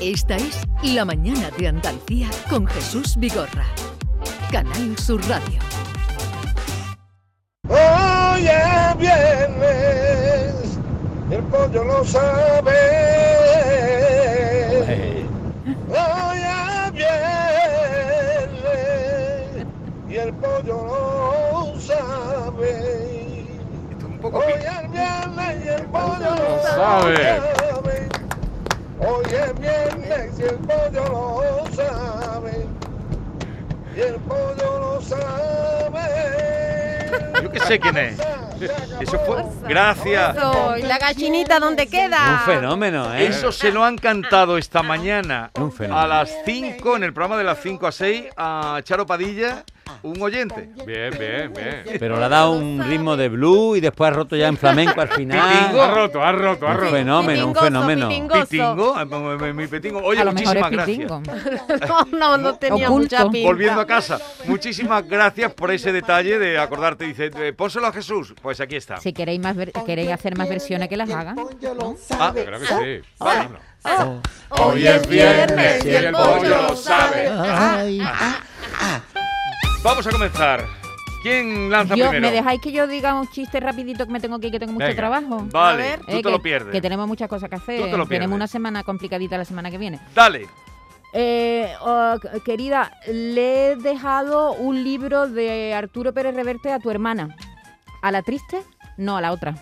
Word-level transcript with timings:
Esta 0.00 0.36
es 0.36 0.66
La 0.82 1.04
Mañana 1.04 1.50
de 1.58 1.68
Andalucía 1.68 2.30
con 2.48 2.66
Jesús 2.66 3.16
Vigorra. 3.18 3.66
Canal 4.50 4.96
Sur 4.98 5.20
Radio. 5.28 5.60
Hoy 7.68 8.46
es 8.48 8.96
viernes, 8.98 10.54
el 11.30 11.42
pollo 11.44 11.84
lo 11.84 12.04
sabe. 12.04 12.72
Hoy 15.90 16.38
es 16.40 16.92
viernes 16.92 18.66
y 20.08 20.16
el 20.16 20.32
pollo 20.32 20.86
lo 20.86 21.78
sabe. 21.78 23.44
un 24.02 24.18
poco 24.18 24.38
Hoy 24.38 24.52
es 24.54 24.90
viernes 24.90 25.64
y 25.64 25.68
el 25.68 25.82
pollo 25.84 26.30
lo 26.36 26.62
sabe. 26.62 27.16
sabe. 27.16 28.08
Hoy 29.00 29.24
es 29.26 29.60
viernes 29.60 29.79
y 30.38 30.42
el 30.42 30.56
pollo 30.56 31.04
lo 31.08 31.66
sabe. 31.74 32.66
Y 33.96 34.00
el 34.00 34.14
pollo 34.16 34.78
lo 34.80 35.00
sabe. 35.02 36.00
Yo 37.42 37.50
que 37.50 37.60
sé 37.60 37.78
quién 37.78 37.96
es. 37.96 38.18
Eso 39.00 39.18
fue. 39.20 39.42
Gracias. 39.66 40.36
Eso, 40.36 40.76
¿Y 40.76 40.82
la 40.82 40.98
gallinita 40.98 41.58
dónde 41.58 41.86
queda? 41.86 42.40
Un 42.46 42.54
fenómeno, 42.54 43.14
¿eh? 43.14 43.26
Eso 43.26 43.50
se 43.52 43.72
lo 43.72 43.82
han 43.84 43.96
cantado 43.96 44.58
esta 44.58 44.82
mañana 44.82 45.50
Un 45.54 45.72
fenómeno. 45.72 46.00
a 46.00 46.06
las 46.06 46.30
5 46.44 46.96
en 46.96 47.04
el 47.04 47.14
programa 47.14 47.38
de 47.38 47.44
las 47.44 47.58
5 47.62 47.86
a 47.86 47.92
6 47.92 48.24
a 48.36 48.80
Charo 48.84 49.06
Padilla, 49.06 49.64
un 50.02 50.22
oyente. 50.22 50.70
Bien, 50.86 51.10
bien, 51.18 51.52
bien. 51.52 51.98
Pero 51.98 52.18
le 52.18 52.24
ha 52.24 52.28
dado 52.28 52.52
un 52.52 52.82
ritmo 52.84 53.16
de 53.16 53.28
blue 53.28 53.76
y 53.76 53.80
después 53.80 54.10
ha 54.10 54.14
roto 54.14 54.36
ya 54.36 54.48
en 54.48 54.56
flamenco 54.56 55.00
al 55.00 55.08
final. 55.12 55.58
Pitingo. 55.58 55.82
Ha 55.82 55.90
roto, 55.94 56.22
ha 56.22 56.32
roto, 56.32 56.66
ha 56.68 56.70
Un 56.72 56.76
roto. 56.78 56.90
fenómeno, 56.92 57.46
un 57.48 57.54
fenómeno. 57.54 58.08
Pitingo, 58.08 58.34
eh, 59.00 59.52
mi- 59.52 59.66
pitingo. 59.66 60.00
Oye, 60.02 60.20
a 60.20 60.24
lo 60.24 60.32
mejor 60.32 60.56
es 60.56 60.62
muchísimas 60.62 60.70
gracias. 60.72 60.86
pitingo. 60.98 61.22
No, 62.10 62.18
no, 62.18 62.36
no 62.38 62.54
tenía 62.56 62.88
Oculto. 62.88 63.16
mucha 63.16 63.30
pinta. 63.30 63.48
Volviendo 63.48 63.80
a 63.80 63.86
casa, 63.86 64.18
muchísimas 64.46 65.06
gracias 65.08 65.52
por 65.52 65.70
ese 65.70 65.92
detalle 65.92 66.38
de 66.38 66.58
acordarte. 66.58 67.04
Dice, 67.04 67.30
eh, 67.36 67.52
pónselo 67.52 67.86
a 67.86 67.92
Jesús. 67.92 68.34
Pues 68.40 68.60
aquí 68.60 68.76
está. 68.76 68.98
Si 68.98 69.12
queréis 69.12 69.40
más 69.40 69.56
ver- 69.56 69.72
queréis 69.86 70.10
hacer 70.10 70.36
más 70.36 70.48
versiones 70.48 70.88
que 70.88 70.96
las 70.96 71.10
hagan. 71.10 71.36
Ah, 72.18 72.32
creo 72.34 72.58
que 72.60 72.66
sí. 72.66 73.08
Vale. 73.18 73.48
Bueno. 73.82 74.20
Hoy 74.50 74.86
es 74.86 75.08
viernes 75.08 75.84
y 75.84 75.88
el 75.88 76.12
pollo 76.12 76.62
lo 76.68 76.76
sabe. 76.76 77.30
Vamos 79.82 80.06
a 80.06 80.10
comenzar. 80.10 80.66
¿Quién 81.22 81.70
lanza 81.70 81.94
Yo, 81.96 82.08
primero? 82.08 82.28
¿Me 82.30 82.32
dejáis 82.34 82.60
que 82.60 82.72
yo 82.72 82.86
diga 82.86 83.14
un 83.14 83.28
chiste 83.28 83.60
rapidito 83.60 84.06
que 84.06 84.12
me 84.12 84.20
tengo 84.20 84.38
que 84.38 84.46
ir, 84.46 84.52
que 84.52 84.58
tengo 84.58 84.72
mucho 84.72 84.86
Venga. 84.86 84.96
trabajo? 84.96 85.46
Vale, 85.50 85.82
A 85.82 85.86
ver. 85.86 85.98
tú 86.00 86.04
Eh, 86.08 86.16
te 86.16 86.22
que, 86.22 86.30
lo 86.30 86.40
pierdes. 86.40 86.72
Que 86.72 86.80
tenemos 86.80 87.06
muchas 87.06 87.28
cosas 87.28 87.48
que 87.50 87.56
hacer. 87.56 87.76
Tú 87.80 87.84
te 87.84 87.90
lo 87.90 88.06
pierdes. 88.06 88.08
tenemos 88.20 88.36
una 88.36 88.46
semana 88.46 88.82
complicadita 88.84 89.36
la 89.36 89.44
semana 89.44 89.70
que 89.70 89.76
viene. 89.78 90.00
Dale. 90.14 90.46
Eh, 91.12 91.72
oh, 91.82 92.14
querida, 92.44 92.92
le 93.08 93.72
he 93.72 93.76
dejado 93.76 94.52
un 94.52 94.82
libro 94.84 95.28
de 95.28 95.74
Arturo 95.74 96.14
Pérez 96.14 96.34
Reverte 96.34 96.72
a 96.72 96.78
tu 96.78 96.90
hermana. 96.90 97.36
¿A 98.02 98.10
la 98.10 98.22
triste? 98.22 98.62
No, 98.96 99.16
a 99.16 99.20
la 99.20 99.32
otra. 99.32 99.54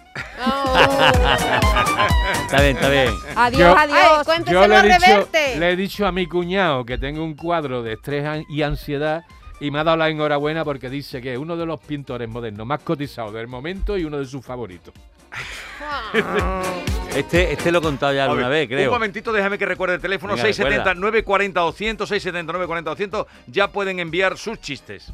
Está 2.46 2.60
bien, 2.62 2.76
está 2.76 2.88
bien. 2.88 3.12
Adiós, 3.36 3.60
Yo- 3.60 3.76
adiós. 3.76 4.28
Ay, 4.28 4.44
Yo 4.52 4.66
le 4.66 4.78
he, 4.78 4.82
dicho, 4.98 5.28
le 5.58 5.70
he 5.72 5.76
dicho 5.76 6.06
a 6.06 6.12
mi 6.12 6.26
cuñado 6.26 6.84
que 6.84 6.98
tengo 6.98 7.24
un 7.24 7.34
cuadro 7.34 7.82
de 7.82 7.94
estrés 7.94 8.44
y 8.48 8.62
ansiedad 8.62 9.24
y 9.60 9.70
me 9.70 9.80
ha 9.80 9.84
dado 9.84 9.96
la 9.96 10.08
enhorabuena 10.08 10.64
porque 10.64 10.88
dice 10.88 11.20
que 11.20 11.32
es 11.32 11.38
uno 11.38 11.56
de 11.56 11.66
los 11.66 11.80
pintores 11.80 12.28
modernos 12.28 12.66
más 12.66 12.80
cotizados 12.80 13.32
del 13.34 13.48
momento 13.48 13.96
y 13.96 14.04
uno 14.04 14.18
de 14.18 14.26
sus 14.26 14.44
favoritos. 14.44 14.94
Este, 17.14 17.52
este 17.52 17.72
lo 17.72 17.78
he 17.78 17.82
contado 17.82 18.12
ya 18.12 18.24
alguna 18.24 18.48
ver, 18.48 18.68
vez, 18.68 18.76
creo. 18.76 18.90
Un 18.90 18.96
momentito, 18.96 19.32
déjame 19.32 19.58
que 19.58 19.66
recuerde 19.66 19.96
el 19.96 20.00
teléfono 20.00 20.34
Venga, 20.34 20.44
670 20.44 20.78
recuerda. 20.78 21.00
940 21.00 21.60
200 21.60 22.08
670 22.08 22.52
940 22.52 22.90
200. 22.90 23.26
Ya 23.48 23.68
pueden 23.72 23.98
enviar 23.98 24.36
sus 24.36 24.60
chistes. 24.60 25.10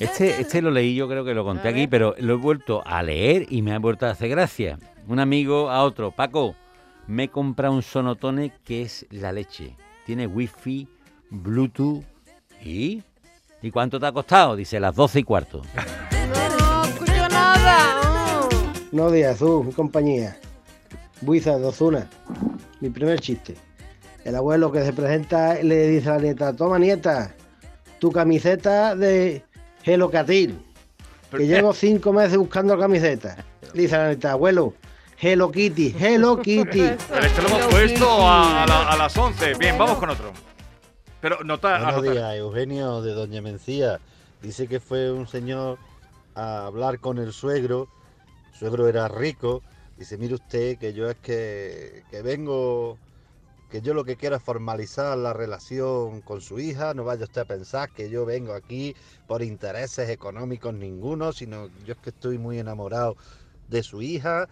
Este, 0.00 0.40
este 0.40 0.62
lo 0.62 0.70
leí, 0.70 0.94
yo 0.94 1.06
creo 1.06 1.24
que 1.24 1.34
lo 1.34 1.44
conté 1.44 1.68
aquí, 1.68 1.86
pero 1.86 2.14
lo 2.18 2.34
he 2.34 2.36
vuelto 2.36 2.82
a 2.86 3.02
leer 3.02 3.46
y 3.50 3.62
me 3.62 3.72
ha 3.74 3.78
vuelto 3.78 4.06
a 4.06 4.10
hacer 4.10 4.30
gracia. 4.30 4.78
Un 5.06 5.20
amigo 5.20 5.70
a 5.70 5.82
otro, 5.82 6.10
Paco, 6.10 6.56
me 7.06 7.24
he 7.24 7.28
comprado 7.28 7.74
un 7.74 7.82
sonotone 7.82 8.52
que 8.64 8.82
es 8.82 9.06
la 9.10 9.30
leche. 9.30 9.76
Tiene 10.06 10.26
wifi, 10.26 10.88
bluetooth 11.30 12.02
y... 12.64 13.02
¿Y 13.62 13.70
cuánto 13.70 13.98
te 13.98 14.06
ha 14.06 14.12
costado? 14.12 14.54
Dice, 14.56 14.78
las 14.80 14.94
12 14.94 15.20
y 15.20 15.24
cuarto. 15.24 15.62
No 15.74 16.84
escucho 16.84 17.28
nada. 17.28 18.48
No 18.92 19.10
de 19.10 19.26
Azul, 19.26 19.66
mi 19.66 19.72
compañía. 19.72 20.36
Buiza 21.20 21.58
de 21.58 21.66
Ozuna. 21.66 22.08
Mi 22.80 22.90
primer 22.90 23.18
chiste. 23.20 23.56
El 24.24 24.36
abuelo 24.36 24.70
que 24.70 24.84
se 24.84 24.92
presenta 24.92 25.54
le 25.54 25.88
dice 25.88 26.08
a 26.10 26.14
la 26.16 26.20
nieta, 26.22 26.52
toma 26.54 26.78
nieta, 26.78 27.34
tu 27.98 28.12
camiseta 28.12 28.94
de 28.94 29.42
Hello 29.84 30.10
Catil, 30.10 30.60
Pero- 31.30 31.38
que 31.40 31.46
llevo 31.48 31.72
cinco 31.72 32.12
meses 32.12 32.36
buscando 32.36 32.78
camiseta. 32.78 33.44
Le 33.74 33.82
dice 33.82 33.96
a 33.96 33.98
la 34.00 34.08
nieta, 34.08 34.32
abuelo, 34.32 34.74
Hello 35.20 35.50
Kitty, 35.50 35.96
Hello 35.98 36.36
Kitty. 36.40 36.90
Pero 37.08 37.26
este 37.26 37.42
lo 37.42 37.48
hemos 37.48 37.62
puesto 37.66 38.08
a, 38.28 38.62
a 38.62 38.66
la- 38.66 38.88
a 38.90 38.96
las 38.96 39.16
11. 39.16 39.54
Bien, 39.54 39.76
vamos 39.78 39.98
con 39.98 40.10
otro. 40.10 40.32
Pero 41.20 41.42
nota, 41.42 41.82
Buenos 41.82 42.14
días, 42.14 42.36
Eugenio 42.36 43.02
de 43.02 43.12
Doña 43.12 43.42
Mencía. 43.42 43.98
Dice 44.40 44.68
que 44.68 44.78
fue 44.78 45.10
un 45.10 45.26
señor 45.26 45.78
a 46.36 46.66
hablar 46.66 47.00
con 47.00 47.18
el 47.18 47.32
suegro. 47.32 47.88
El 48.52 48.58
suegro 48.58 48.86
era 48.86 49.08
rico. 49.08 49.62
Dice, 49.96 50.16
mire 50.16 50.34
usted 50.34 50.78
que 50.78 50.92
yo 50.92 51.10
es 51.10 51.16
que, 51.16 52.04
que 52.08 52.22
vengo, 52.22 52.98
que 53.68 53.80
yo 53.80 53.94
lo 53.94 54.04
que 54.04 54.14
quiero 54.14 54.36
es 54.36 54.42
formalizar 54.44 55.18
la 55.18 55.32
relación 55.32 56.20
con 56.20 56.40
su 56.40 56.60
hija. 56.60 56.94
No 56.94 57.02
vaya 57.02 57.24
usted 57.24 57.40
a 57.40 57.46
pensar 57.46 57.90
que 57.90 58.10
yo 58.10 58.24
vengo 58.24 58.52
aquí 58.52 58.94
por 59.26 59.42
intereses 59.42 60.08
económicos 60.10 60.72
ninguno, 60.72 61.32
sino 61.32 61.66
yo 61.84 61.94
es 61.94 61.98
que 61.98 62.10
estoy 62.10 62.38
muy 62.38 62.60
enamorado 62.60 63.16
de 63.66 63.82
su 63.82 64.02
hija 64.02 64.48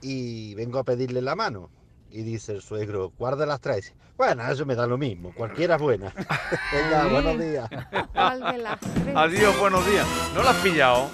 y 0.00 0.56
vengo 0.56 0.80
a 0.80 0.84
pedirle 0.84 1.22
la 1.22 1.36
mano. 1.36 1.70
Y 2.12 2.22
dice 2.22 2.52
el 2.52 2.62
suegro, 2.62 3.10
¿cuál 3.16 3.38
de 3.38 3.46
las 3.46 3.60
tres? 3.60 3.92
Bueno, 4.18 4.46
eso 4.50 4.66
me 4.66 4.74
da 4.74 4.86
lo 4.86 4.98
mismo, 4.98 5.32
cualquiera 5.34 5.76
es 5.76 5.80
buena. 5.80 6.12
Venga, 6.72 7.06
buenos 7.08 7.38
días. 7.38 7.68
¿Cuál 8.12 8.40
de 8.52 8.58
las 8.58 8.78
tres? 8.80 9.16
Adiós, 9.16 9.58
buenos 9.58 9.86
días. 9.86 10.06
¿No 10.34 10.42
lo 10.42 10.48
has 10.50 10.56
pillado? 10.56 11.10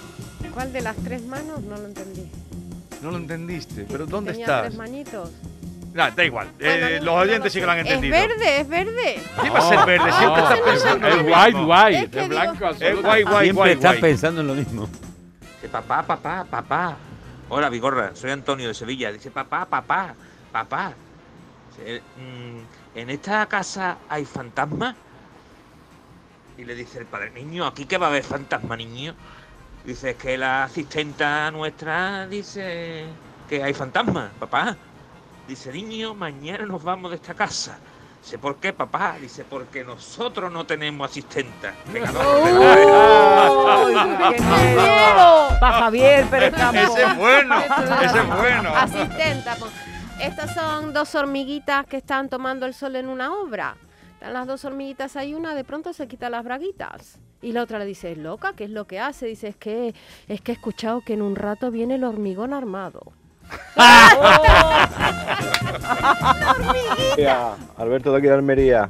¿Cuál 0.53 0.73
de 0.73 0.81
las 0.81 0.95
tres 0.97 1.23
manos? 1.25 1.61
No 1.61 1.77
lo 1.77 1.85
entendí. 1.85 2.29
No 3.01 3.11
lo 3.11 3.17
entendiste. 3.17 3.85
¿Pero 3.89 4.05
dónde 4.05 4.31
Tenía 4.31 4.45
estás? 4.45 4.61
tres 4.65 4.75
manitos. 4.77 5.31
Nah, 5.93 6.11
da 6.11 6.23
igual. 6.25 6.49
Bueno, 6.59 6.85
Eh, 6.87 6.99
no- 6.99 7.05
los 7.05 7.15
no 7.15 7.21
oyentes 7.21 7.45
lo 7.45 7.49
sí 7.51 7.59
que 7.61 7.65
lo 7.65 7.71
han 7.71 7.79
entendido. 7.79 8.15
Es 8.15 8.27
verde, 8.27 8.59
es 8.61 8.67
verde. 8.67 9.21
¿Qué 9.41 9.49
va 9.49 9.57
a 9.59 9.61
ser 9.61 9.85
verde? 9.85 10.11
Siempre 10.11 10.27
No, 10.27 10.37
estás 10.43 10.59
pensando 10.59 11.07
en 11.07 11.13
Es 11.13 11.19
lo 11.19 11.23
white, 11.31 11.45
mismo. 11.53 11.67
white, 11.73 11.97
Es 11.97 12.03
es, 12.03 12.09
que 12.09 12.17
digo- 12.19 12.27
blanco, 12.29 12.53
Es 12.53 12.61
absoluto. 12.73 13.01
guay, 13.07 13.23
guay, 13.23 13.45
Siempre 13.45 13.71
estás 13.71 13.95
pensando 13.97 14.41
en 14.41 14.47
lo 14.47 14.53
mismo. 14.53 14.89
Dice, 15.55 15.69
papá, 15.71 16.03
papá, 16.03 16.45
papá. 16.49 16.97
Hola, 17.47 17.69
Vigorra, 17.69 18.11
soy 18.13 18.31
Antonio 18.31 18.67
de 18.67 18.73
Sevilla. 18.75 19.11
Dice, 19.11 19.31
papá, 19.31 19.65
papá, 19.65 20.13
papá. 20.51 20.93
Mm, 22.17 22.97
¿En 22.97 23.09
esta 23.09 23.45
casa 23.45 23.97
hay 24.09 24.25
fantasmas? 24.25 24.95
Y 26.57 26.65
le 26.65 26.75
dice 26.75 26.99
el 26.99 27.05
padre, 27.05 27.31
niño, 27.31 27.65
¿aquí 27.65 27.85
qué 27.85 27.97
va 27.97 28.07
a 28.07 28.09
haber 28.09 28.23
fantasma, 28.23 28.75
niño? 28.75 29.15
Dice, 29.85 30.09
es 30.11 30.15
que 30.17 30.37
la 30.37 30.65
asistenta 30.65 31.49
nuestra 31.51 32.27
dice 32.27 33.05
que 33.47 33.63
hay 33.63 33.73
fantasmas, 33.73 34.31
papá. 34.39 34.75
Dice, 35.47 35.71
niño, 35.71 36.13
mañana 36.13 36.65
nos 36.65 36.83
vamos 36.83 37.11
de 37.11 37.15
esta 37.15 37.33
casa. 37.33 37.79
Dice, 38.21 38.37
¿por 38.37 38.57
qué, 38.57 38.73
papá? 38.73 39.15
Dice, 39.21 39.45
porque 39.45 39.85
nosotros 39.85 40.51
no 40.51 40.65
tenemos 40.65 41.09
asistenta. 41.09 41.73
Venga, 41.93 42.11
Para 45.61 45.79
Javier 45.79 46.25
Pérez 46.25 46.53
Campos. 46.53 46.89
Ese 46.89 47.03
es 47.03 47.15
bueno. 47.15 47.59
Ese 47.59 48.19
es 48.19 48.27
bueno. 48.27 48.75
Asistenta. 48.75 49.55
pues. 49.55 49.71
Estas 50.21 50.53
son 50.53 50.93
dos 50.93 51.15
hormiguitas 51.15 51.85
que 51.85 51.97
están 51.97 52.29
tomando 52.29 52.65
el 52.65 52.73
sol 52.73 52.95
en 52.97 53.07
una 53.07 53.33
obra. 53.33 53.75
Están 54.13 54.33
las 54.33 54.47
dos 54.47 54.65
hormiguitas 54.65 55.15
ahí, 55.15 55.33
una 55.33 55.55
de 55.55 55.63
pronto 55.63 55.93
se 55.93 56.07
quita 56.07 56.29
las 56.29 56.43
braguitas. 56.43 57.19
Y 57.41 57.53
la 57.53 57.63
otra 57.63 57.79
le 57.79 57.85
dice, 57.85 58.15
loca, 58.17 58.51
¿qué 58.53 58.65
es 58.65 58.69
lo 58.69 58.85
que 58.85 58.99
hace? 58.99 59.27
Dice, 59.27 59.47
es 59.47 59.55
que, 59.55 59.95
es 60.27 60.41
que 60.41 60.51
he 60.51 60.55
escuchado 60.55 60.99
que 61.01 61.13
en 61.13 61.21
un 61.21 61.37
rato 61.37 61.71
viene 61.71 61.95
el 61.95 62.03
hormigón 62.03 62.53
armado. 62.53 63.13
Alberto 67.77 68.11
de 68.11 68.17
aquí 68.17 68.27
de 68.27 68.33
Almería. 68.33 68.89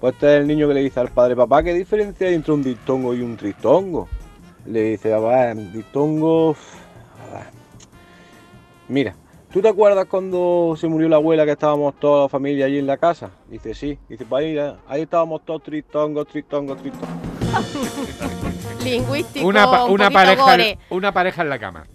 Pues 0.00 0.14
este 0.14 0.34
es 0.34 0.40
el 0.40 0.46
niño 0.46 0.66
que 0.66 0.74
le 0.74 0.80
dice 0.80 0.98
al 0.98 1.10
padre, 1.10 1.36
papá, 1.36 1.62
¿qué 1.62 1.74
diferencia 1.74 2.26
hay 2.26 2.34
entre 2.34 2.54
un 2.54 2.62
diptongo 2.62 3.12
y 3.12 3.20
un 3.20 3.36
tristongo? 3.36 4.08
Le 4.64 4.82
dice, 4.82 5.10
papá, 5.10 5.54
diptongo... 5.54 6.56
ah, 7.34 7.44
Mira, 8.88 9.14
¿tú 9.52 9.60
te 9.62 9.68
acuerdas 9.68 10.06
cuando 10.06 10.74
se 10.78 10.88
murió 10.88 11.08
la 11.08 11.16
abuela 11.16 11.44
que 11.44 11.52
estábamos 11.52 11.94
toda 11.98 12.22
la 12.24 12.28
familia 12.28 12.66
allí 12.66 12.78
en 12.78 12.86
la 12.86 12.96
casa? 12.96 13.30
Dice, 13.48 13.74
sí. 13.74 13.98
Dice, 14.08 14.24
pues 14.24 14.44
ahí, 14.44 14.58
ahí 14.88 15.02
estábamos 15.02 15.44
todos 15.44 15.62
tristongos, 15.62 16.26
tristongos, 16.28 16.78
tristongos. 16.78 17.08
Lingüístico, 18.84 19.46
Una, 19.46 19.70
pa- 19.70 19.84
un 19.84 19.92
una 19.92 20.10
pareja, 20.10 20.42
gore. 20.42 20.78
una 20.90 21.12
pareja 21.12 21.42
en 21.42 21.48
la 21.48 21.58
cama. 21.58 21.86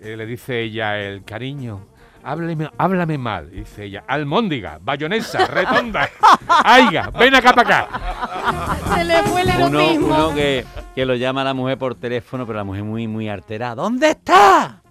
Eh, 0.00 0.16
le 0.16 0.26
dice 0.26 0.60
ella, 0.60 0.98
el 0.98 1.24
cariño, 1.24 1.86
háblame, 2.22 2.68
háblame 2.76 3.16
mal. 3.18 3.50
Dice 3.50 3.84
ella, 3.84 4.04
almóndiga, 4.06 4.78
bayonesa, 4.82 5.46
retonda, 5.46 6.08
aiga, 6.64 7.10
ven 7.18 7.34
acá 7.34 7.52
para 7.54 7.78
acá. 7.78 8.80
Se 8.96 9.04
le 9.04 9.22
fue 9.22 9.42
el 9.42 9.48
Uno, 9.62 10.06
uno 10.06 10.34
que, 10.34 10.64
que 10.94 11.06
lo 11.06 11.14
llama 11.14 11.40
a 11.42 11.44
la 11.44 11.54
mujer 11.54 11.78
por 11.78 11.94
teléfono, 11.94 12.46
pero 12.46 12.58
la 12.58 12.64
mujer 12.64 12.82
muy, 12.84 13.06
muy 13.06 13.28
alterada. 13.28 13.76
¿Dónde 13.76 14.10
está? 14.10 14.82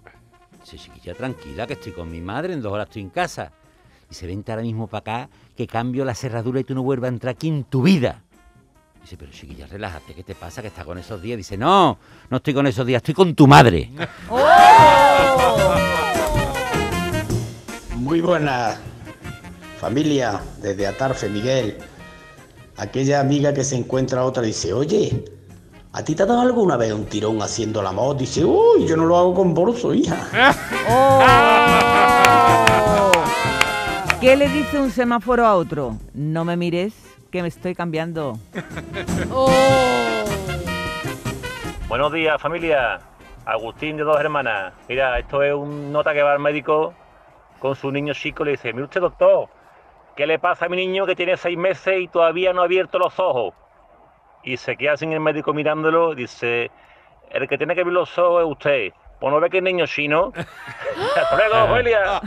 Dice, 0.64 0.78
chiquilla, 0.78 1.14
tranquila, 1.14 1.66
que 1.66 1.74
estoy 1.74 1.92
con 1.92 2.10
mi 2.10 2.22
madre, 2.22 2.54
en 2.54 2.62
dos 2.62 2.72
horas 2.72 2.86
estoy 2.88 3.02
en 3.02 3.10
casa. 3.10 3.52
Y 4.10 4.14
se 4.14 4.26
vente 4.26 4.50
ahora 4.50 4.62
mismo 4.62 4.86
para 4.86 5.00
acá, 5.00 5.28
que 5.56 5.66
cambio 5.66 6.06
la 6.06 6.14
cerradura 6.14 6.60
y 6.60 6.64
tú 6.64 6.74
no 6.74 6.82
vuelvas 6.82 7.10
a 7.10 7.12
entrar 7.12 7.32
aquí 7.34 7.48
en 7.48 7.64
tu 7.64 7.82
vida. 7.82 8.22
Dice, 9.02 9.18
pero 9.18 9.30
chiquilla, 9.30 9.66
relájate, 9.66 10.14
¿qué 10.14 10.22
te 10.22 10.34
pasa? 10.34 10.62
Que 10.62 10.68
estás 10.68 10.86
con 10.86 10.96
esos 10.96 11.20
días. 11.20 11.36
Dice, 11.36 11.58
no, 11.58 11.98
no 12.30 12.38
estoy 12.38 12.54
con 12.54 12.66
esos 12.66 12.86
días, 12.86 13.00
estoy 13.00 13.12
con 13.12 13.34
tu 13.34 13.46
madre. 13.46 13.90
Muy 17.96 18.22
buena 18.22 18.78
familia, 19.78 20.40
desde 20.62 20.86
Atarfe, 20.86 21.28
Miguel. 21.28 21.76
Aquella 22.78 23.20
amiga 23.20 23.52
que 23.52 23.64
se 23.64 23.76
encuentra 23.76 24.24
otra 24.24 24.42
dice, 24.42 24.72
oye, 24.72 25.26
¿a 25.94 26.04
ti 26.04 26.14
te 26.16 26.24
ha 26.24 26.26
dado 26.26 26.40
alguna 26.40 26.76
vez 26.76 26.92
un 26.92 27.06
tirón 27.06 27.40
haciendo 27.40 27.80
la 27.80 27.92
moto? 27.92 28.14
Dice, 28.14 28.44
uy, 28.44 28.84
yo 28.86 28.96
no 28.96 29.04
lo 29.04 29.16
hago 29.16 29.32
con 29.32 29.54
bolso, 29.54 29.94
hija. 29.94 30.26
¡Oh! 30.90 31.22
¿Qué 34.20 34.36
le 34.36 34.48
dice 34.48 34.80
un 34.80 34.90
semáforo 34.90 35.46
a 35.46 35.54
otro? 35.54 35.96
No 36.12 36.44
me 36.44 36.56
mires, 36.56 36.94
que 37.30 37.42
me 37.42 37.48
estoy 37.48 37.74
cambiando. 37.74 38.38
Oh. 39.32 39.50
Buenos 41.88 42.12
días, 42.12 42.40
familia. 42.40 43.00
Agustín 43.44 43.96
de 43.96 44.02
dos 44.02 44.18
hermanas. 44.18 44.72
Mira, 44.88 45.18
esto 45.18 45.42
es 45.42 45.54
un 45.54 45.92
nota 45.92 46.12
que 46.12 46.22
va 46.22 46.32
al 46.32 46.40
médico 46.40 46.92
con 47.60 47.76
su 47.76 47.92
niño 47.92 48.14
chico 48.14 48.42
y 48.42 48.46
le 48.46 48.50
dice, 48.52 48.72
mire 48.72 48.84
usted, 48.84 49.00
doctor, 49.00 49.48
¿qué 50.16 50.26
le 50.26 50.38
pasa 50.38 50.66
a 50.66 50.68
mi 50.68 50.76
niño 50.76 51.06
que 51.06 51.14
tiene 51.14 51.36
seis 51.36 51.56
meses 51.56 52.00
y 52.00 52.08
todavía 52.08 52.52
no 52.52 52.62
ha 52.62 52.64
abierto 52.64 52.98
los 52.98 53.18
ojos? 53.20 53.54
Y 54.44 54.56
se 54.56 54.76
queda 54.76 54.96
sin 54.96 55.12
el 55.12 55.20
médico 55.20 55.54
mirándolo 55.54 56.14
dice, 56.14 56.70
el 57.30 57.48
que 57.48 57.56
tiene 57.56 57.74
que 57.74 57.80
abrir 57.80 57.94
los 57.94 58.18
ojos 58.18 58.42
es 58.42 58.50
usted. 58.50 58.92
Pues 59.20 59.32
no 59.32 59.40
ve 59.40 59.48
que 59.48 59.58
es 59.58 59.62
niño 59.62 59.86
chino. 59.86 60.32
Hasta 61.16 61.36
luego, 61.36 61.66
familia. 61.68 62.20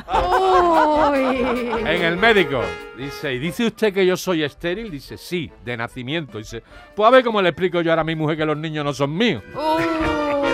En 1.80 2.04
el 2.04 2.18
médico. 2.18 2.62
Dice, 2.98 3.34
¿y 3.34 3.40
dice 3.40 3.68
usted 3.68 3.94
que 3.94 4.06
yo 4.06 4.18
soy 4.18 4.44
estéril? 4.44 4.90
Dice, 4.90 5.18
sí, 5.18 5.52
de 5.64 5.78
nacimiento. 5.78 6.40
Dice, 6.40 6.64
pues 6.96 7.08
a 7.08 7.12
ver 7.12 7.24
cómo 7.24 7.42
le 7.42 7.50
explico 7.50 7.82
yo 7.82 7.92
ahora 7.92 8.02
a 8.02 8.06
mi 8.06 8.16
mujer 8.16 8.38
que 8.38 8.46
los 8.46 8.58
niños 8.58 8.84
no 8.84 8.94
son 8.94 9.16
míos. 9.16 9.44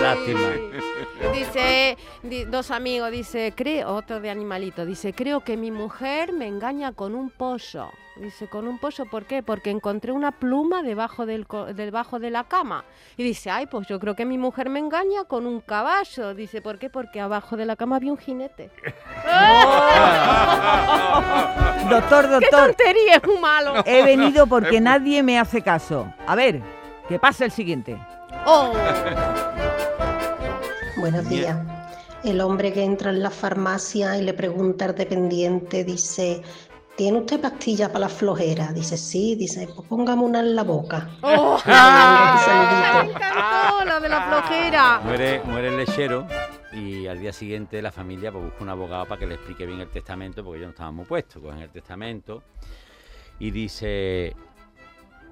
Qué 0.04 0.34
lástima. 0.34 1.32
Dice, 1.32 1.96
di- 2.22 2.44
dos 2.44 2.70
amigos, 2.70 3.10
dice, 3.10 3.52
creo, 3.56 3.94
otro 3.94 4.20
de 4.20 4.30
animalito, 4.30 4.84
dice, 4.84 5.12
creo 5.14 5.40
que 5.40 5.56
mi 5.56 5.70
mujer 5.70 6.32
me 6.32 6.46
engaña 6.46 6.92
con 6.92 7.14
un 7.14 7.30
pollo. 7.30 7.88
Dice, 8.16 8.48
¿con 8.48 8.68
un 8.68 8.78
pollo 8.78 9.06
por 9.10 9.24
qué? 9.24 9.42
Porque 9.42 9.70
encontré 9.70 10.12
una 10.12 10.30
pluma 10.30 10.82
debajo, 10.82 11.26
del, 11.26 11.46
debajo 11.74 12.20
de 12.20 12.30
la 12.30 12.44
cama. 12.44 12.84
Y 13.16 13.24
dice, 13.24 13.50
ay, 13.50 13.66
pues 13.66 13.88
yo 13.88 13.98
creo 13.98 14.14
que 14.14 14.24
mi 14.24 14.38
mujer 14.38 14.70
me 14.70 14.78
engaña 14.78 15.24
con 15.24 15.46
un 15.46 15.60
caballo. 15.60 16.32
Dice, 16.34 16.62
¿por 16.62 16.78
qué? 16.78 16.90
Porque 16.90 17.20
abajo 17.20 17.56
de 17.56 17.64
la 17.64 17.74
cama 17.74 17.96
había 17.96 18.12
un 18.12 18.18
jinete. 18.18 18.70
Doctor, 21.90 22.24
¡Qué 22.24 22.30
doctor, 22.30 22.66
tontería, 22.66 23.16
es 23.16 23.26
muy 23.26 23.38
malo! 23.38 23.74
he 23.86 24.02
venido 24.04 24.46
porque 24.46 24.80
nadie 24.80 25.22
me 25.22 25.38
hace 25.38 25.62
caso. 25.62 26.06
A 26.26 26.34
ver, 26.34 26.60
que 27.08 27.18
pase 27.18 27.44
el 27.46 27.50
siguiente. 27.50 27.96
Oh. 28.46 28.74
Buenos 31.04 31.28
días. 31.28 31.54
El 32.24 32.40
hombre 32.40 32.72
que 32.72 32.82
entra 32.82 33.10
en 33.10 33.22
la 33.22 33.28
farmacia 33.28 34.16
y 34.16 34.22
le 34.22 34.32
pregunta 34.32 34.86
al 34.86 34.94
dependiente, 34.94 35.84
dice, 35.84 36.40
¿tiene 36.96 37.18
usted 37.18 37.42
pastillas 37.42 37.88
para 37.90 37.98
la 38.00 38.08
flojera? 38.08 38.72
Dice, 38.72 38.96
sí, 38.96 39.34
dice, 39.34 39.68
pues 39.76 39.86
póngame 39.86 40.22
una 40.22 40.40
en 40.40 40.56
la 40.56 40.62
boca. 40.62 41.10
Oh. 41.20 41.58
Saludito. 41.58 43.04
Me 43.04 43.10
encantó 43.10 43.84
la 43.84 44.00
de 44.00 44.08
la 44.08 44.22
flojera. 44.22 45.00
Muere, 45.04 45.42
muere 45.44 45.68
el 45.68 45.76
lechero 45.76 46.26
y 46.72 47.06
al 47.06 47.20
día 47.20 47.34
siguiente 47.34 47.82
la 47.82 47.92
familia 47.92 48.32
pues, 48.32 48.42
busca 48.44 48.62
un 48.62 48.70
abogado 48.70 49.04
para 49.04 49.18
que 49.20 49.26
le 49.26 49.34
explique 49.34 49.66
bien 49.66 49.80
el 49.80 49.90
testamento, 49.90 50.42
porque 50.42 50.56
ellos 50.60 50.68
no 50.68 50.72
estaban 50.72 50.94
muy 50.94 51.04
puestos. 51.04 51.42
Cogen 51.42 51.58
el 51.58 51.70
testamento 51.70 52.42
y 53.38 53.50
dice, 53.50 54.34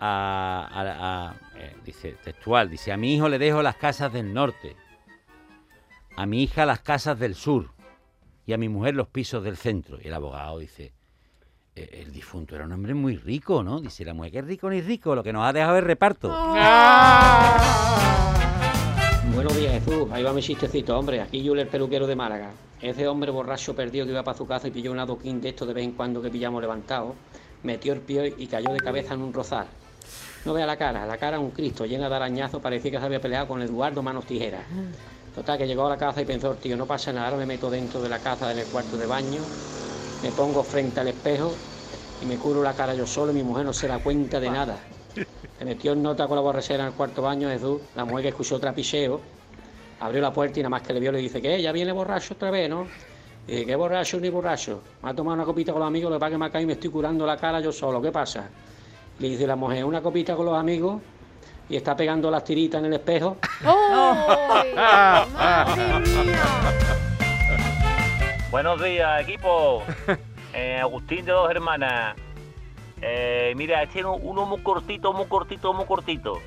a, 0.01 0.69
a- 0.71 1.29
a- 1.31 1.35
eh, 1.59 1.77
dice 1.83 2.15
textual, 2.23 2.69
dice, 2.69 2.93
a 2.93 2.99
mi 2.99 3.15
hijo 3.15 3.27
le 3.31 3.39
dejo 3.39 3.63
las 3.63 3.77
casas 3.77 4.13
del 4.13 4.35
norte, 4.35 4.77
a 6.17 6.27
mi 6.27 6.43
hija 6.43 6.67
las 6.67 6.81
casas 6.81 7.19
del 7.19 7.35
sur 7.35 7.71
y 8.47 8.53
a 8.53 8.59
mi 8.59 8.69
mujer 8.69 8.95
los 8.95 9.09
pisos 9.09 9.43
del 9.45 9.57
centro. 9.57 9.99
Y 10.03 10.09
el 10.09 10.15
abogado 10.15 10.59
dice, 10.59 10.93
"Eh, 11.75 12.03
el 12.05 12.13
difunto 12.13 12.55
era 12.55 12.65
un 12.65 12.73
hombre 12.73 12.95
muy 12.95 13.17
rico, 13.17 13.63
¿no? 13.63 13.81
Dice 13.81 14.05
la 14.05 14.15
mujer, 14.15 14.33
que 14.33 14.43
rico 14.43 14.69
ni 14.71 14.81
rico, 14.81 15.15
lo 15.15 15.23
que 15.23 15.33
nos 15.33 15.45
ha 15.45 15.53
dejado 15.53 15.79
es 15.79 15.85
reparto. 15.85 16.29
Buenos 19.35 19.57
días, 19.57 19.73
Jesús. 19.73 20.09
Ahí 20.13 20.23
va 20.23 20.33
mi 20.33 20.43
chistecito, 20.43 20.99
hombre. 20.99 21.21
Aquí 21.21 21.43
Yule, 21.43 21.63
el 21.63 21.69
peluquero 21.69 22.07
de 22.07 22.15
Málaga. 22.15 22.51
Ese 22.81 23.09
hombre 23.09 23.31
borracho 23.31 23.75
perdido 23.75 24.05
que 24.05 24.13
iba 24.13 24.23
para 24.23 24.37
su 24.37 24.47
casa 24.47 24.69
y 24.69 24.71
pilló 24.71 24.93
un 24.93 24.99
adoquín 24.99 25.41
de 25.41 25.51
esto 25.51 25.65
de 25.65 25.73
vez 25.73 25.85
en 25.85 25.93
cuando 25.93 26.21
que 26.21 26.29
pillamos 26.31 26.61
levantado, 26.61 27.15
metió 27.63 27.93
el 27.93 28.01
pie 28.01 28.35
y 28.37 28.47
cayó 28.49 28.73
de 28.73 28.81
cabeza 28.81 29.15
en 29.15 29.23
un 29.23 29.33
rozal. 29.33 29.67
No 30.45 30.53
vea 30.53 30.67
la 30.67 30.77
cara, 30.77 31.07
la 31.07 31.17
cara 31.17 31.39
un 31.39 31.53
Cristo, 31.53 31.87
llena 31.87 32.09
de 32.09 32.17
arañazos, 32.17 32.61
parecía 32.61 32.91
que 32.91 32.99
se 32.99 33.05
había 33.05 33.21
peleado 33.21 33.47
con 33.47 33.63
Eduardo 33.63 34.03
Manos 34.03 34.27
Tijeras. 34.27 34.65
Total, 35.35 35.57
que 35.57 35.67
llegó 35.67 35.87
a 35.87 35.91
la 35.91 35.97
casa 35.97 36.21
y 36.21 36.27
pensó, 36.27 36.55
tío, 36.55 36.77
no 36.77 36.87
pasa 36.87 37.13
nada, 37.13 37.27
ahora 37.29 37.39
me 37.39 37.47
meto 37.47 37.71
dentro 37.71 38.01
de 38.03 38.09
la 38.09 38.19
casa, 38.19 38.53
en 38.53 38.59
el 38.59 38.67
cuarto 38.67 38.99
de 38.99 39.07
baño, 39.07 39.41
me 40.23 40.31
pongo 40.31 40.63
frente 40.63 41.01
al 41.01 41.09
espejo 41.09 41.53
y 42.21 42.27
me 42.27 42.37
curo 42.37 42.63
la 42.63 42.75
cara 42.75 42.95
yo 42.95 43.07
solo 43.07 43.33
y 43.33 43.37
mi 43.37 43.43
mujer 43.43 43.65
no 43.65 43.73
se 43.73 43.89
da 43.89 43.99
cuenta 43.99 44.39
de 44.39 44.51
nada. 44.51 44.79
Se 45.59 45.65
metió 45.65 45.93
en 45.93 46.03
nota 46.03 46.27
con 46.27 46.37
la 46.37 46.43
borrachera 46.43 46.85
en 46.85 46.91
el 46.91 46.95
cuarto 46.95 47.23
baño 47.23 47.49
Jesús, 47.49 47.81
la 47.97 48.05
mujer 48.05 48.25
que 48.25 48.29
escuchó 48.29 48.61
trapicheo, 48.61 49.21
abrió 50.01 50.21
la 50.21 50.33
puerta 50.33 50.61
y 50.61 50.63
nada 50.63 50.71
más 50.71 50.83
que 50.83 50.93
le 50.93 51.01
vio 51.01 51.13
le 51.13 51.19
dice, 51.19 51.41
¿qué? 51.41 51.63
Ya 51.63 51.73
viene 51.73 51.93
borracho 51.93 52.35
otra 52.35 52.51
vez, 52.51 52.69
¿no? 52.69 52.87
Y 53.47 53.53
dice, 53.53 53.67
¿qué 53.67 53.77
borracho 53.77 54.21
ni 54.21 54.29
borracho? 54.29 54.83
Me 55.03 55.11
ha 55.11 55.15
tomado 55.15 55.35
una 55.35 55.45
copita 55.45 55.73
con 55.73 55.81
los 55.81 55.89
amigos, 55.89 56.11
lo 56.11 56.17
que 56.17 56.21
pasa 56.21 56.31
que 56.31 56.39
me 56.39 56.47
ha 56.47 56.51
caído 56.51 56.65
y 56.65 56.67
me 56.67 56.73
estoy 56.75 56.91
curando 56.91 57.25
la 57.27 57.39
cara 57.39 57.61
yo 57.61 57.73
solo, 57.73 58.03
¿qué 58.03 58.13
pasa? 58.13 58.51
Le 59.19 59.29
dice 59.29 59.47
la 59.47 59.57
mujer, 59.57 59.85
una 59.85 60.03
copita 60.03 60.37
con 60.37 60.45
los 60.45 60.57
amigos 60.57 61.01
y 61.69 61.77
está 61.77 61.97
pegando 61.97 62.31
las 62.31 62.45
tiritas 62.45 62.79
en 62.81 62.87
el 62.87 62.95
espejo. 62.95 63.37
¡Ay, 63.65 64.75
madre 64.75 66.25
mía! 66.25 66.43
Buenos 68.51 68.83
días, 68.83 69.21
equipo. 69.23 69.83
Eh, 70.55 70.79
Agustín 70.79 71.25
de 71.25 71.33
dos 71.33 71.51
hermanas. 71.51 72.15
Eh, 73.01 73.55
mira, 73.57 73.83
este 73.83 74.01
es 74.01 74.05
uno- 74.05 74.45
muy 74.45 74.61
cortito, 74.63 75.15
muy 75.15 75.25
cortito, 75.25 75.73
muy 75.73 75.87
cortito. 75.87 76.43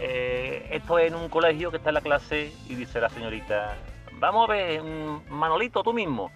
Eh, 0.00 0.66
esto 0.72 0.98
es 0.98 1.06
en 1.12 1.14
un 1.14 1.28
colegio 1.28 1.70
que 1.70 1.76
está 1.76 1.90
en 1.90 1.94
la 1.94 2.00
clase 2.00 2.52
y 2.68 2.74
dice 2.74 3.00
la 3.00 3.08
señorita, 3.08 3.76
vamos 4.14 4.48
a 4.48 4.52
ver, 4.52 4.82
mm, 4.82 5.28
Manolito, 5.30 5.84
tú 5.84 5.92
mismo. 5.92 6.32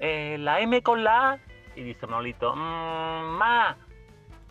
eh, 0.00 0.36
la 0.40 0.60
M 0.60 0.80
con 0.82 1.04
la 1.04 1.32
A 1.32 1.38
y 1.76 1.82
dice 1.82 2.06
Manolito, 2.06 2.56
"Mm, 2.56 3.36
ma. 3.36 3.76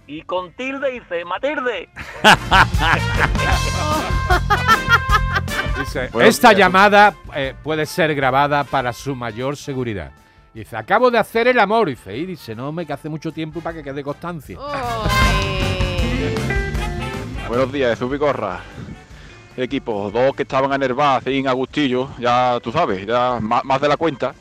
Y 0.08 0.22
con 0.22 0.54
tilde 0.54 0.92
dice, 0.92 1.26
Matilde. 1.26 1.90
Dice, 5.80 6.10
Bueno, 6.12 6.30
esta 6.30 6.54
llamada 6.54 7.14
eh, 7.36 7.54
puede 7.62 7.86
ser 7.86 8.16
grabada 8.16 8.64
para 8.64 8.94
su 8.94 9.16
mayor 9.16 9.58
seguridad. 9.58 10.12
Dice, 10.54 10.78
acabo 10.78 11.12
de 11.12 11.20
hacer 11.20 11.50
el 11.50 11.60
amor. 11.60 11.90
Dice, 11.90 12.16
y 12.16 12.26
dice, 12.26 12.56
no, 12.56 12.72
me 12.72 12.86
que 12.86 12.94
hace 12.94 13.10
mucho 13.10 13.34
tiempo 13.34 13.60
para 13.60 13.76
que 13.76 13.84
quede 13.84 14.02
constancia. 14.02 14.58
Buenos 17.50 17.72
días, 17.72 17.92
Jesús 17.92 18.10
Vigorra. 18.10 18.62
Equipo, 19.58 20.10
dos 20.10 20.36
que 20.36 20.44
estaban 20.44 20.72
enervados 20.72 21.28
en 21.28 21.48
Agustillo, 21.48 22.10
ya 22.18 22.60
tú 22.62 22.72
sabes, 22.72 23.06
ya 23.06 23.40
más, 23.42 23.66
más 23.66 23.82
de 23.82 23.90
la 23.90 23.98
cuenta. 23.98 24.34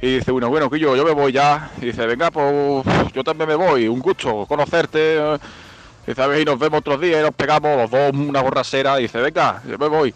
Y 0.00 0.16
dice 0.16 0.32
uno, 0.32 0.48
bueno, 0.50 0.68
que 0.68 0.78
yo, 0.78 0.96
yo 0.96 1.04
me 1.04 1.12
voy 1.12 1.32
ya. 1.32 1.70
Y 1.80 1.86
dice, 1.86 2.06
venga, 2.06 2.30
pues 2.30 2.84
yo 3.12 3.24
también 3.24 3.48
me 3.48 3.54
voy, 3.54 3.88
un 3.88 4.00
gusto 4.00 4.44
conocerte. 4.46 5.16
eh. 5.16 5.38
Dice, 6.06 6.22
a 6.22 6.26
ver, 6.26 6.42
y 6.42 6.44
nos 6.44 6.58
vemos 6.58 6.80
otros 6.80 7.00
días 7.00 7.20
y 7.20 7.22
nos 7.22 7.34
pegamos 7.34 7.76
los 7.78 7.90
dos 7.90 8.12
una 8.12 8.42
borrasera. 8.42 8.98
Y 8.98 9.04
dice, 9.04 9.18
venga, 9.20 9.62
yo 9.66 9.78
me 9.78 9.88
voy. 9.88 10.14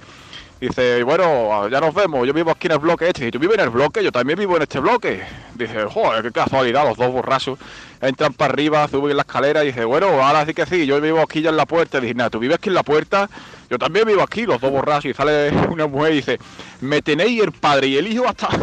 Dice, 0.60 1.04
bueno, 1.04 1.68
ya 1.68 1.80
nos 1.80 1.94
vemos, 1.94 2.26
yo 2.26 2.32
vivo 2.32 2.50
aquí 2.50 2.66
en 2.66 2.72
el 2.72 2.78
bloque 2.80 3.06
este. 3.08 3.28
Y 3.28 3.30
tú 3.30 3.38
vives 3.38 3.56
en 3.58 3.64
el 3.64 3.70
bloque, 3.70 4.02
yo 4.02 4.10
también 4.10 4.38
vivo 4.38 4.56
en 4.56 4.62
este 4.62 4.80
bloque. 4.80 5.22
Dice, 5.54 5.84
joder, 5.84 6.22
qué 6.22 6.32
casualidad, 6.32 6.84
los 6.84 6.96
dos 6.96 7.12
borrachos. 7.12 7.58
Entran 8.00 8.32
para 8.32 8.52
arriba, 8.52 8.88
suben 8.88 9.16
la 9.16 9.22
escalera 9.22 9.62
y 9.62 9.68
dice, 9.68 9.84
bueno, 9.84 10.08
ahora 10.22 10.44
sí 10.46 10.54
que 10.54 10.66
sí, 10.66 10.84
yo 10.86 11.00
vivo 11.00 11.20
aquí 11.20 11.42
ya 11.42 11.50
en 11.50 11.56
la 11.56 11.66
puerta. 11.66 12.00
Dice, 12.00 12.14
nada, 12.14 12.30
tú 12.30 12.40
vives 12.40 12.56
aquí 12.56 12.70
en 12.70 12.74
la 12.74 12.82
puerta, 12.82 13.30
yo 13.70 13.78
también 13.78 14.04
vivo 14.06 14.22
aquí, 14.22 14.46
los 14.46 14.60
dos 14.60 14.70
borrachos. 14.72 15.06
Y 15.06 15.14
sale 15.14 15.50
una 15.70 15.86
mujer 15.86 16.12
y 16.12 16.16
dice, 16.16 16.38
me 16.80 17.02
tenéis 17.02 17.40
el 17.42 17.52
padre 17.52 17.86
y 17.88 17.96
el 17.98 18.08
hijo 18.08 18.26
hasta... 18.28 18.48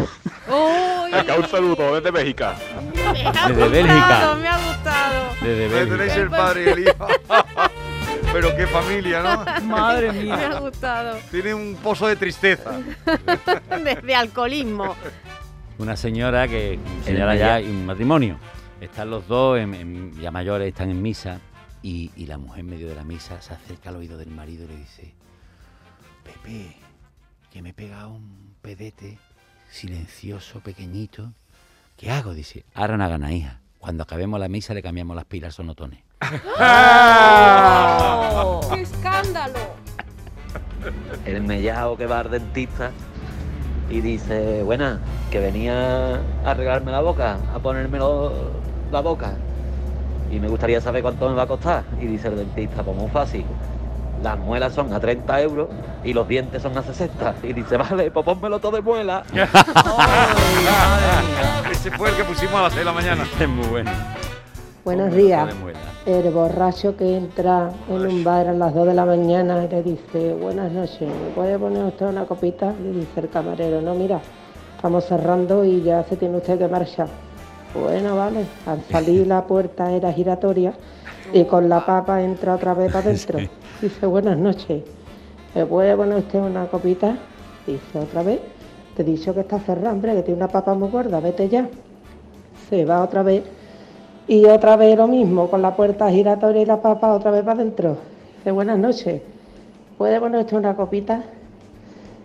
Acá 1.13 1.35
un 1.39 1.47
saludo 1.47 1.95
desde 1.95 2.11
México. 2.11 2.43
Me 2.93 3.03
ha 3.03 3.13
Desde 3.13 3.53
gustado, 3.53 3.69
Bélgica. 3.71 4.35
me 4.41 4.47
ha 4.47 4.57
gustado. 4.57 5.25
Desde 5.41 5.69
Me 5.69 5.85
tenéis 5.85 6.13
el 6.17 6.29
padre 6.29 6.63
y 6.63 6.67
el 6.69 6.79
hijo. 6.79 7.07
Pero 8.35 8.53
qué 8.53 8.67
familia, 8.67 9.23
¿no? 9.23 9.61
Madre 9.65 10.11
Me 10.11 10.23
mía. 10.23 10.49
ha 10.57 10.59
gustado. 10.59 11.17
Tiene 11.31 11.53
un 11.53 11.77
pozo 11.81 12.05
de 12.07 12.17
tristeza. 12.17 12.81
Desde 13.81 14.13
alcoholismo. 14.13 14.93
una 15.77 15.95
señora 15.95 16.45
que, 16.45 16.77
señora 17.05 17.35
ya, 17.37 17.61
y 17.61 17.69
un 17.69 17.85
matrimonio. 17.85 18.37
Están 18.81 19.09
los 19.09 19.25
dos, 19.29 19.57
en- 19.57 19.73
en- 19.73 20.19
ya 20.19 20.31
mayores, 20.31 20.67
están 20.67 20.89
en 20.91 21.01
misa, 21.01 21.39
y, 21.81 22.11
y 22.17 22.25
la 22.25 22.37
mujer 22.37 22.59
en 22.59 22.65
medio 22.71 22.89
de 22.89 22.95
la 22.95 23.05
misa 23.05 23.39
se 23.41 23.53
acerca 23.53 23.87
al 23.89 23.95
oído 23.95 24.17
del 24.17 24.31
marido 24.31 24.65
y 24.65 24.67
le 24.67 24.75
dice, 24.75 25.13
Pepe, 26.25 26.75
que 27.51 27.61
me 27.61 27.69
he 27.69 27.73
pegado 27.73 28.09
un 28.11 28.53
pedete 28.61 29.17
silencioso, 29.71 30.59
pequeñito. 30.59 31.31
¿Qué 31.95 32.11
hago? 32.11 32.33
Dice, 32.33 32.65
ahora 32.73 32.97
no 32.97 33.07
gana, 33.07 33.31
hija. 33.31 33.61
Cuando 33.79 34.03
acabemos 34.03 34.41
la 34.41 34.49
misa 34.49 34.73
le 34.73 34.81
cambiamos 34.83 35.15
las 35.15 35.23
pilas 35.25 35.53
sonotones. 35.55 36.01
¡Qué 36.19 36.27
mellao 41.45 41.97
que 41.97 42.05
va 42.05 42.19
al 42.19 42.31
dentista 42.31 42.91
y 43.89 44.01
dice, 44.01 44.63
buena, 44.63 44.99
que 45.29 45.39
venía 45.39 46.15
a 46.15 46.51
arreglarme 46.51 46.91
la 46.91 47.01
boca, 47.01 47.37
a 47.53 47.59
ponerme 47.59 47.99
la 47.99 49.01
boca. 49.01 49.33
Y 50.31 50.39
me 50.39 50.47
gustaría 50.47 50.81
saber 50.81 51.03
cuánto 51.03 51.29
me 51.29 51.35
va 51.35 51.43
a 51.43 51.47
costar. 51.47 51.83
Y 52.01 52.07
dice 52.07 52.29
el 52.29 52.37
dentista, 52.37 52.81
pues 52.83 52.97
muy 52.97 53.09
fácil. 53.09 53.45
Las 54.23 54.39
muelas 54.39 54.73
son 54.73 54.91
a 54.93 54.99
30 54.99 55.41
euros 55.41 55.69
y 56.03 56.13
los 56.13 56.27
dientes 56.27 56.63
son 56.63 56.75
a 56.77 56.81
60. 56.81 57.35
Y 57.43 57.53
dice, 57.53 57.77
vale, 57.77 58.09
pues 58.09 58.25
pónmelo 58.25 58.59
todo 58.59 58.75
de 58.77 58.81
muela. 58.81 59.23
Ese 61.71 61.91
fue 61.91 62.09
el 62.09 62.15
que 62.15 62.23
pusimos 62.23 62.55
a 62.55 62.63
las 62.63 62.73
6 62.73 62.79
de 62.79 62.85
la 62.85 62.93
mañana. 62.93 63.27
Es 63.39 63.47
muy 63.47 63.67
bueno. 63.67 63.91
Buenos 64.85 65.15
días. 65.15 65.49
El 66.05 66.29
borracho 66.29 66.95
que 66.95 67.17
entra 67.17 67.71
en 67.89 68.05
un 68.05 68.23
bar 68.23 68.47
a 68.49 68.53
las 68.53 68.71
2 68.71 68.85
de 68.85 68.93
la 68.93 69.03
mañana 69.03 69.65
y 69.65 69.67
le 69.67 69.81
dice, 69.81 70.35
buenas 70.35 70.71
noches, 70.71 71.01
¿me 71.01 71.31
puede 71.33 71.57
poner 71.57 71.85
usted 71.85 72.05
una 72.05 72.25
copita? 72.25 72.71
Le 72.83 72.91
dice 72.91 73.21
el 73.21 73.29
camarero, 73.29 73.81
no, 73.81 73.95
mira, 73.95 74.21
estamos 74.75 75.05
cerrando 75.05 75.65
y 75.65 75.81
ya 75.81 76.03
se 76.03 76.17
tiene 76.17 76.37
usted 76.37 76.59
que 76.59 76.67
marchar. 76.67 77.07
Bueno, 77.73 78.15
vale, 78.15 78.45
al 78.67 78.83
salir 78.91 79.25
la 79.25 79.43
puerta 79.47 79.91
era 79.91 80.13
giratoria 80.13 80.75
y 81.33 81.45
con 81.45 81.67
la 81.67 81.83
papa 81.83 82.21
entra 82.21 82.53
otra 82.53 82.75
vez 82.75 82.93
para 82.93 83.05
adentro. 83.05 83.39
Dice, 83.81 84.05
buenas 84.05 84.37
noches, 84.37 84.83
¿me 85.55 85.65
puede 85.65 85.95
poner 85.95 86.19
usted 86.19 86.39
una 86.39 86.67
copita? 86.67 87.17
Dice 87.65 87.97
otra 87.97 88.21
vez, 88.21 88.39
te 88.95 89.01
he 89.01 89.05
dicho 89.05 89.33
que 89.33 89.39
está 89.39 89.57
cerrado, 89.57 89.95
hombre, 89.95 90.13
que 90.13 90.21
tiene 90.21 90.37
una 90.37 90.47
papa 90.47 90.75
muy 90.75 90.89
gorda, 90.91 91.19
vete 91.21 91.49
ya. 91.49 91.67
Se 92.69 92.85
va 92.85 93.01
otra 93.01 93.23
vez 93.23 93.43
y 94.27 94.45
otra 94.45 94.75
vez 94.75 94.97
lo 94.97 95.07
mismo, 95.07 95.49
con 95.49 95.61
la 95.61 95.75
puerta 95.75 96.09
giratoria 96.09 96.61
y 96.61 96.65
la 96.65 96.81
papa 96.81 97.13
otra 97.13 97.31
vez 97.31 97.43
para 97.43 97.59
adentro. 97.59 97.97
Dice, 98.37 98.51
buenas 98.51 98.77
noches, 98.77 99.21
¿puede 99.97 100.19
poner 100.19 100.41
usted 100.41 100.57
una 100.57 100.75
copita? 100.75 101.23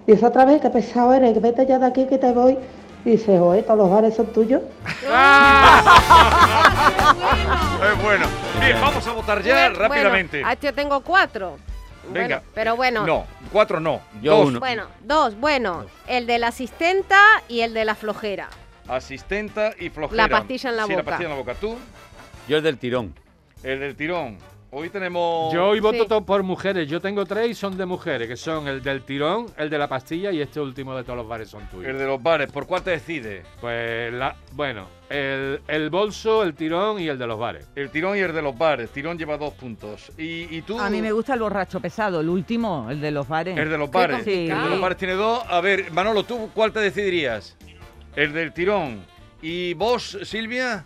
Dice 0.07 0.25
otra 0.27 0.45
vez, 0.45 0.61
qué 0.61 0.71
pesado 0.71 1.13
eres, 1.13 1.35
que 1.35 1.41
vete 1.41 1.67
ya 1.67 1.79
de 1.79 1.87
aquí 1.87 2.07
que 2.07 2.19
te 2.19 2.33
voy. 2.33 2.59
Dice, 3.05 3.39
oye, 3.39 3.63
todos 3.63 3.79
los 3.79 3.91
bares 3.91 4.15
son 4.15 4.27
tuyos. 4.27 4.63
Es 7.81 8.03
bueno. 8.03 8.27
Bien, 8.61 8.79
vamos 8.81 9.07
a 9.07 9.13
votar 9.13 9.43
ya 9.43 9.55
Bueno, 9.69 9.79
rápidamente. 9.79 10.43
Bueno, 10.43 10.61
yo 10.61 10.75
tengo 10.75 11.01
cuatro. 11.01 11.57
Venga. 12.13 12.37
Bueno, 12.37 12.43
pero 12.55 12.77
bueno. 12.77 13.07
No, 13.07 13.25
cuatro 13.53 13.81
no. 13.81 14.01
Yo 14.21 14.37
dos. 14.37 14.49
uno. 14.49 14.61
Bueno, 14.61 14.85
dos. 15.03 15.39
Bueno, 15.41 15.87
el 16.07 16.27
de 16.27 16.39
la 16.39 16.49
asistenta 16.49 17.19
y 17.49 17.61
el 17.61 17.73
de 17.73 17.85
la 17.85 17.95
flojera. 17.95 18.49
Asistenta 18.91 19.73
y 19.79 19.89
flojera. 19.91 20.25
La 20.25 20.29
pastilla 20.29 20.71
en 20.71 20.77
la 20.77 20.83
Sí, 20.87 20.93
boca. 20.93 21.03
la 21.03 21.05
pastilla 21.05 21.29
en 21.29 21.35
la 21.35 21.39
boca. 21.41 21.55
¿Tú? 21.55 21.77
Yo 22.49 22.57
el 22.57 22.63
del 22.63 22.79
tirón. 22.79 23.15
El 23.63 23.81
del 23.81 23.95
tirón. 23.97 24.39
Hoy 24.73 24.89
tenemos... 24.89 25.53
Yo 25.53 25.67
hoy 25.69 25.81
voto 25.81 26.05
Sí. 26.05 26.09
todo 26.09 26.25
por 26.25 26.45
mujeres. 26.45 26.89
Yo 26.89 27.01
tengo 27.01 27.27
tres 27.27 27.51
y 27.51 27.55
son 27.55 27.77
de 27.77 27.87
mujeres, 27.87 28.29
que 28.29 28.37
son 28.37 28.69
el 28.69 28.81
del 28.83 29.03
tirón, 29.03 29.47
el 29.57 29.69
de 29.69 29.77
la 29.77 29.89
pastilla 29.89 30.31
y 30.31 30.41
este 30.41 30.61
último 30.61 30.95
de 30.97 31.03
todos 31.03 31.17
los 31.17 31.27
bares 31.27 31.49
son 31.49 31.67
tuyos. 31.69 31.91
El 31.91 31.99
de 31.99 32.07
los 32.07 32.23
bares. 32.23 32.53
¿Por 32.53 32.69
cuál 32.69 32.83
te 32.83 32.91
decides? 32.91 33.45
Pues, 33.61 34.13
la, 34.13 34.37
bueno, 34.53 34.87
el, 35.09 35.61
el 35.67 35.91
bolso, 35.91 36.45
el 36.45 36.55
tirón 36.55 37.01
y 37.01 37.09
el 37.09 37.19
de 37.19 37.27
los 37.27 37.37
bares. 37.37 37.69
El 37.75 37.91
tirón 37.91 38.17
y 38.17 38.21
el 38.21 38.33
de 38.33 38.43
los 38.43 38.57
bares. 38.57 38.91
Tirón 38.91 39.19
lleva 39.19 39.37
dos 39.37 39.55
puntos. 39.55 40.13
¿Y, 40.17 40.57
y 40.57 40.63
tú? 40.63 40.79
A 40.79 40.89
mí 40.89 41.03
me 41.03 41.11
gusta 41.11 41.35
el 41.35 41.41
borracho 41.41 41.81
pesado, 41.81 42.21
el 42.21 42.29
último, 42.29 42.87
el 42.91 43.01
de 43.01 43.11
los 43.11 43.27
bares. 43.27 43.59
El 43.59 43.71
de 43.71 43.77
los 43.79 43.91
bares. 43.91 44.23
Sí. 44.25 44.49
El 44.49 44.63
de 44.63 44.71
los 44.71 44.81
bares 44.81 44.99
tiene 44.99 45.15
dos. 45.15 45.43
A 45.49 45.61
ver, 45.61 45.91
Manolo, 45.91 46.23
¿tú 46.23 46.49
cuál 46.55 46.73
te 46.73 46.79
decidirías? 46.79 47.57
El 48.17 48.33
del 48.33 48.53
tirón. 48.53 49.05
¿Y 49.43 49.75
vos, 49.75 50.19
Silvia? 50.25 50.85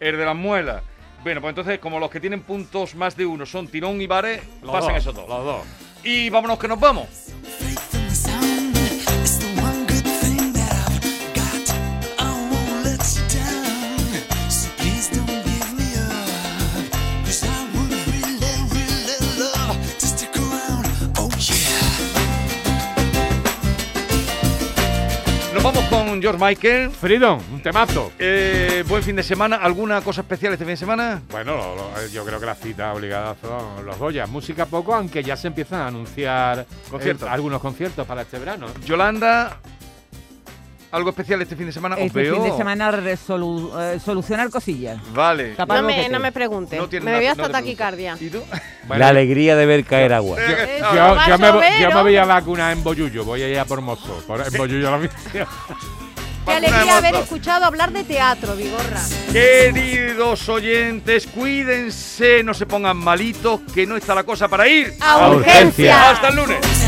El 0.00 0.16
de 0.16 0.24
las 0.24 0.36
muelas. 0.36 0.82
Bueno, 1.22 1.40
pues 1.40 1.52
entonces, 1.52 1.78
como 1.78 1.98
los 1.98 2.10
que 2.10 2.20
tienen 2.20 2.42
puntos 2.42 2.94
más 2.94 3.16
de 3.16 3.24
uno 3.24 3.46
son 3.46 3.68
tirón 3.68 4.00
y 4.00 4.06
bares, 4.06 4.42
Los 4.62 4.72
pasan 4.72 4.92
dos, 4.94 5.02
esos 5.02 5.14
dos. 5.14 5.28
Los 5.28 5.44
dos. 5.44 5.62
Y 6.02 6.28
vámonos 6.28 6.58
que 6.58 6.68
nos 6.68 6.78
vamos. 6.78 7.08
George 26.24 26.42
Michael. 26.42 26.90
Freedom, 26.90 27.38
un 27.52 27.60
temazo. 27.60 28.10
Eh, 28.18 28.82
buen 28.88 29.02
fin 29.02 29.14
de 29.14 29.22
semana. 29.22 29.56
¿Alguna 29.56 30.00
cosa 30.00 30.22
especial 30.22 30.54
este 30.54 30.64
fin 30.64 30.72
de 30.72 30.76
semana? 30.78 31.20
Bueno, 31.30 31.54
lo- 31.54 31.76
lo- 31.76 32.06
yo 32.10 32.24
creo 32.24 32.40
que 32.40 32.46
las 32.46 32.58
citas 32.58 32.96
obligadas 32.96 33.36
son 33.42 33.84
los 33.84 33.98
Goya. 33.98 34.26
Música 34.26 34.64
poco, 34.64 34.94
aunque 34.94 35.22
ya 35.22 35.36
se 35.36 35.48
empiezan 35.48 35.82
a 35.82 35.86
anunciar 35.88 36.64
Conciertos. 36.90 37.28
eh, 37.28 37.30
algunos 37.30 37.60
conciertos 37.60 38.06
para 38.06 38.22
este 38.22 38.38
verano. 38.38 38.68
Yolanda, 38.86 39.58
¿algo 40.92 41.10
especial 41.10 41.42
este 41.42 41.56
fin 41.56 41.66
de 41.66 41.72
semana? 41.72 41.96
Este 41.96 42.22
veo. 42.22 42.36
fin 42.36 42.44
de 42.44 42.56
semana 42.56 42.90
resolu- 42.90 43.78
eh, 43.78 44.00
solucionar 44.00 44.48
cosillas. 44.48 44.98
Vale. 45.12 45.54
No 45.58 45.82
me, 45.82 46.08
no 46.08 46.20
me 46.20 46.32
pregunte. 46.32 46.78
No 46.78 46.88
me 46.88 47.00
no 47.00 47.10
hasta 47.10 47.34
preocupes. 47.34 47.50
taquicardia. 47.52 48.16
¿Y 48.18 48.30
tú? 48.30 48.40
La 48.88 49.08
alegría 49.08 49.56
de 49.56 49.66
ver 49.66 49.84
caer 49.84 50.14
agua. 50.14 50.38
Yo, 50.40 50.56
yo- 50.56 51.26
yo 51.26 51.36
yo 51.82 51.90
me 51.90 52.02
voy 52.02 52.16
a 52.16 52.24
vacunar 52.24 52.72
en 52.74 52.82
Boyullo, 52.82 53.24
voy 53.26 53.42
a 53.42 53.48
ir 53.50 53.58
a 53.58 53.66
por 53.66 53.82
mozo. 53.82 54.22
Por, 54.26 54.40
en 54.40 54.52
Boyullo 54.56 54.90
la 54.90 54.96
misión. 55.00 55.46
Qué 56.44 56.52
alegría 56.52 56.98
haber 56.98 57.14
escuchado 57.16 57.64
hablar 57.64 57.92
de 57.92 58.04
teatro, 58.04 58.54
Vigorra. 58.54 59.00
Queridos 59.32 60.48
oyentes, 60.48 61.26
cuídense, 61.26 62.42
no 62.42 62.52
se 62.54 62.66
pongan 62.66 62.96
malitos, 62.96 63.60
que 63.74 63.86
no 63.86 63.96
está 63.96 64.14
la 64.14 64.24
cosa 64.24 64.48
para 64.48 64.68
ir 64.68 64.94
A 65.00 65.30
urgencia. 65.30 66.10
Hasta 66.10 66.28
el 66.28 66.36
lunes. 66.36 66.83